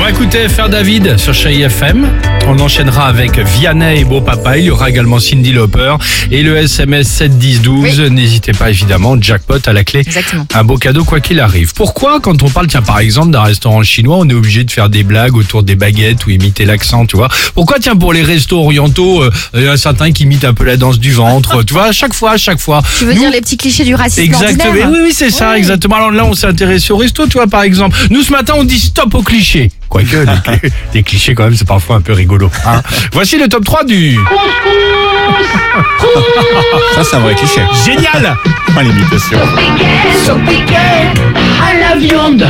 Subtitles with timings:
[0.00, 2.06] va écouter Faire David sur Chérie FM.
[2.46, 4.58] On enchaînera avec Vianney et Beau Papa.
[4.58, 5.94] Il y aura également Cindy Lauper
[6.30, 8.00] et le SMS 71012.
[8.10, 10.00] N'hésitez pas évidemment, jackpot à la clé.
[10.00, 10.46] Exactement.
[10.52, 11.72] Un beau cadeau quoi qu'il arrive.
[11.72, 14.90] Pourquoi quand on parle, tiens par exemple d'un restaurant chinois, on est obligé de faire
[14.90, 17.28] des blagues autour des baguettes ou imiter l'accent, tu vois?
[17.54, 20.54] Pourquoi tiens pour les restos orientaux, euh, il y en a certains qui imitent un
[20.54, 21.86] peu la danse du ventre, tu vois?
[21.86, 22.82] À chaque fois, à chaque fois.
[22.98, 24.66] Tu veux Nous- dire les petits clichés du racisme Exactement.
[24.68, 24.90] ordinaire?
[24.92, 25.96] Oui, oui, c'est ça, exactement.
[25.96, 27.96] Alors là, on s'est intéressé au resto, tu vois, par exemple.
[28.10, 29.70] Nous, ce matin, on dit stop aux clichés.
[29.94, 30.24] Quoique, les,
[30.58, 32.50] cli- les clichés, quand même, c'est parfois un peu rigolo.
[32.66, 32.82] hein.
[33.12, 34.18] Voici le top 3 du...
[36.96, 37.60] Ça, c'est un vrai cliché.
[37.84, 38.36] Génial
[38.74, 39.38] Pas l'imitation.
[40.28, 42.46] à la viande,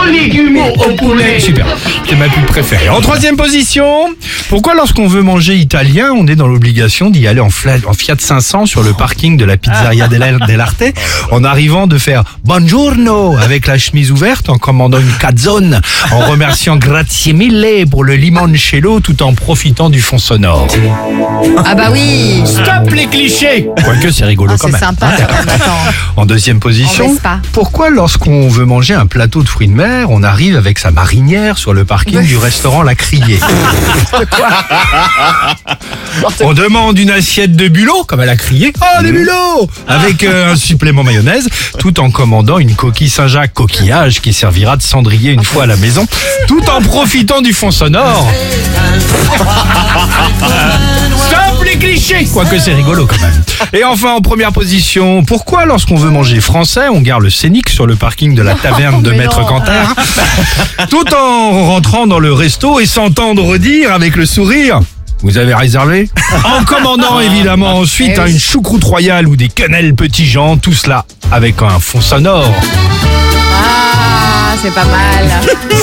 [0.00, 1.38] aux légumes, au poulet.
[1.40, 1.66] Super,
[2.08, 2.88] c'est ma pub préférée.
[2.88, 4.14] En troisième position,
[4.48, 8.82] pourquoi lorsqu'on veut manger italien, on est dans l'obligation d'y aller en, Fiat 500 sur
[8.82, 10.84] le parking de la pizzeria del- dell'Arte
[11.30, 15.80] en arrivant de faire Buongiorno avec la chemise ouverte en commandant une cazzone
[16.12, 20.66] en remerciant Grazie mille pour le limoncello tout en profitant du fond sonore.
[21.66, 22.42] Ah bah oui.
[22.46, 23.68] Stop les clichés.
[23.84, 24.80] Quoique c'est rigolo Ah, quand C'est même.
[24.80, 25.76] sympa attends.
[26.16, 27.16] En deuxième position,
[27.52, 31.58] pourquoi lorsqu'on veut manger un plateau de fruits de mer, on arrive avec sa marinière
[31.58, 33.40] sur le parking du restaurant La Criée?
[36.40, 38.72] On demande une assiette de bulot, comme elle a crié.
[38.80, 44.20] Oh, des bulots Avec euh, un supplément mayonnaise, tout en commandant une coquille Saint-Jacques coquillage
[44.20, 46.06] qui servira de cendrier une fois à la maison,
[46.46, 48.28] tout en profitant du fond sonore.
[51.28, 51.57] Stop
[52.32, 53.42] Quoique c'est rigolo quand même.
[53.72, 57.86] Et enfin en première position, pourquoi lorsqu'on veut manger français, on garde le scénic sur
[57.86, 59.46] le parking de la taverne de Maître non.
[59.46, 59.82] Canter,
[60.90, 64.80] tout en rentrant dans le resto et s'entendre dire avec le sourire
[65.20, 66.08] vous avez réservé?
[66.44, 68.32] En commandant évidemment ensuite Eh hein, oui.
[68.34, 72.52] une choucroute royale ou des quenelles petits gens, tout cela avec un fond sonore.
[73.52, 75.28] Ah, c'est pas mal.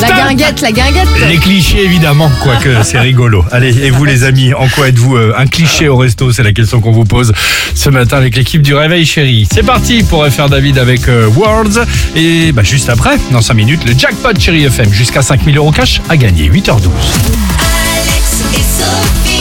[0.34, 1.08] La guinguette, la guinguette.
[1.28, 3.44] Les clichés évidemment, quoique c'est rigolo.
[3.52, 6.32] Allez, et vous les amis, en quoi êtes-vous euh, un cliché au resto?
[6.32, 7.32] C'est la question qu'on vous pose
[7.76, 9.46] ce matin avec l'équipe du Réveil Chéri.
[9.52, 11.86] C'est parti pour faire David avec euh, Worlds.
[12.16, 16.00] Et bah, juste après, dans 5 minutes, le jackpot Chéri FM jusqu'à 5000 euros cash
[16.08, 16.88] à gagner, 8h12.
[17.60, 19.33] Alex et Sophie.